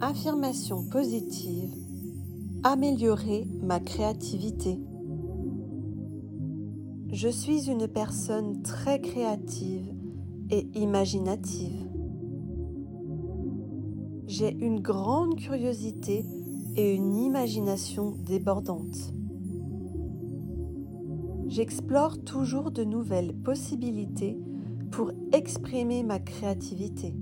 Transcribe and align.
Affirmation 0.00 0.84
positive. 0.84 1.74
Améliorer 2.62 3.48
ma 3.60 3.80
créativité. 3.80 4.78
Je 7.12 7.28
suis 7.28 7.68
une 7.68 7.88
personne 7.88 8.62
très 8.62 9.00
créative 9.00 9.92
et 10.50 10.68
imaginative. 10.76 11.88
J'ai 14.28 14.56
une 14.64 14.78
grande 14.78 15.34
curiosité 15.34 16.24
et 16.76 16.94
une 16.94 17.16
imagination 17.16 18.14
débordante. 18.24 19.12
J'explore 21.48 22.22
toujours 22.22 22.70
de 22.70 22.84
nouvelles 22.84 23.34
possibilités 23.34 24.38
pour 24.92 25.10
exprimer 25.32 26.04
ma 26.04 26.20
créativité. 26.20 27.16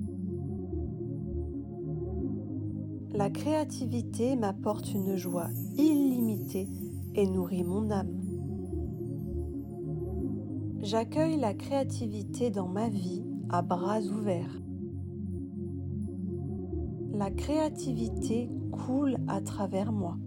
La 3.17 3.31
créativité 3.31 4.37
m'apporte 4.37 4.93
une 4.93 5.17
joie 5.17 5.49
illimitée 5.79 6.69
et 7.15 7.27
nourrit 7.27 7.65
mon 7.65 7.91
âme. 7.91 8.13
J'accueille 10.83 11.39
la 11.39 11.55
créativité 11.55 12.51
dans 12.51 12.69
ma 12.69 12.91
vie 12.91 13.25
à 13.49 13.63
bras 13.63 14.03
ouverts. 14.03 14.61
La 17.15 17.31
créativité 17.31 18.51
coule 18.71 19.17
à 19.29 19.41
travers 19.41 19.93
moi. 19.93 20.19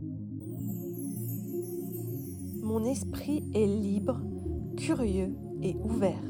Mon 2.64 2.84
esprit 2.84 3.44
est 3.54 3.68
libre, 3.68 4.20
curieux 4.78 5.36
et 5.62 5.76
ouvert. 5.76 6.26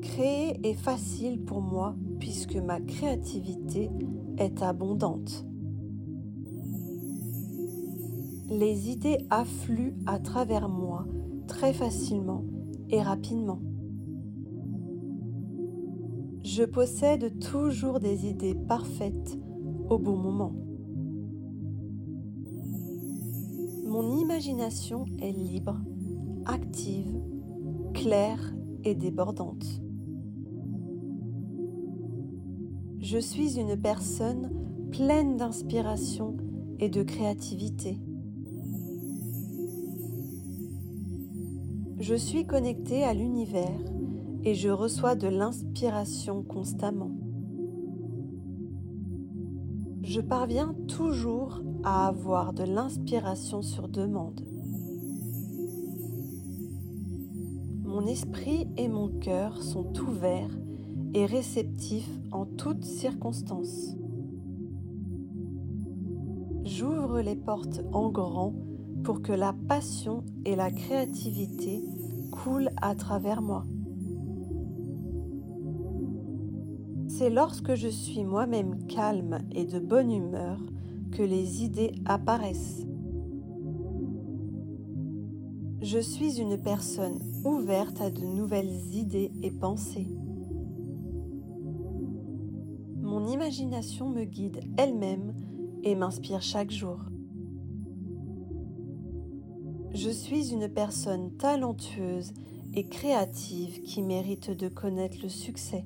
Créer 0.00 0.60
est 0.62 0.74
facile 0.74 1.44
pour 1.44 1.60
moi 1.60 1.96
puisque 2.18 2.56
ma 2.56 2.80
créativité 2.80 3.90
est 4.38 4.62
abondante. 4.62 5.46
Les 8.50 8.90
idées 8.90 9.26
affluent 9.30 9.96
à 10.06 10.18
travers 10.18 10.68
moi 10.68 11.06
très 11.46 11.72
facilement 11.72 12.44
et 12.90 13.02
rapidement. 13.02 13.60
Je 16.44 16.62
possède 16.62 17.38
toujours 17.40 18.00
des 18.00 18.26
idées 18.26 18.54
parfaites 18.54 19.38
au 19.88 19.98
bon 19.98 20.16
moment. 20.16 20.52
Mon 23.86 24.18
imagination 24.18 25.04
est 25.20 25.32
libre, 25.32 25.80
active, 26.46 27.20
claire 27.94 28.54
et 28.84 28.94
débordante. 28.94 29.83
Je 33.04 33.18
suis 33.18 33.60
une 33.60 33.76
personne 33.76 34.50
pleine 34.90 35.36
d'inspiration 35.36 36.38
et 36.78 36.88
de 36.88 37.02
créativité. 37.02 38.00
Je 42.00 42.14
suis 42.14 42.46
connectée 42.46 43.04
à 43.04 43.12
l'univers 43.12 43.78
et 44.42 44.54
je 44.54 44.70
reçois 44.70 45.16
de 45.16 45.28
l'inspiration 45.28 46.42
constamment. 46.42 47.10
Je 50.02 50.22
parviens 50.22 50.74
toujours 50.88 51.60
à 51.82 52.06
avoir 52.06 52.54
de 52.54 52.64
l'inspiration 52.64 53.60
sur 53.60 53.88
demande. 53.88 54.40
Mon 57.84 58.06
esprit 58.06 58.66
et 58.78 58.88
mon 58.88 59.08
cœur 59.08 59.62
sont 59.62 59.92
ouverts 60.00 60.56
et 61.14 61.26
réceptif 61.26 62.08
en 62.32 62.44
toutes 62.44 62.84
circonstances. 62.84 63.96
J'ouvre 66.64 67.20
les 67.20 67.36
portes 67.36 67.82
en 67.92 68.10
grand 68.10 68.52
pour 69.04 69.22
que 69.22 69.32
la 69.32 69.54
passion 69.68 70.24
et 70.44 70.56
la 70.56 70.70
créativité 70.70 71.84
coulent 72.32 72.70
à 72.82 72.94
travers 72.94 73.42
moi. 73.42 73.64
C'est 77.06 77.30
lorsque 77.30 77.74
je 77.76 77.88
suis 77.88 78.24
moi-même 78.24 78.86
calme 78.88 79.38
et 79.52 79.66
de 79.66 79.78
bonne 79.78 80.10
humeur 80.10 80.58
que 81.12 81.22
les 81.22 81.62
idées 81.62 81.92
apparaissent. 82.06 82.86
Je 85.80 85.98
suis 85.98 86.40
une 86.40 86.56
personne 86.56 87.20
ouverte 87.44 88.00
à 88.00 88.10
de 88.10 88.22
nouvelles 88.22 88.94
idées 88.94 89.30
et 89.42 89.52
pensées. 89.52 90.08
Imagination 93.34 94.08
me 94.08 94.24
guide 94.24 94.60
elle-même 94.78 95.34
et 95.82 95.96
m'inspire 95.96 96.40
chaque 96.40 96.70
jour. 96.70 97.00
Je 99.92 100.08
suis 100.08 100.52
une 100.52 100.68
personne 100.68 101.36
talentueuse 101.36 102.32
et 102.74 102.88
créative 102.88 103.82
qui 103.82 104.02
mérite 104.02 104.50
de 104.52 104.68
connaître 104.68 105.18
le 105.22 105.28
succès. 105.28 105.84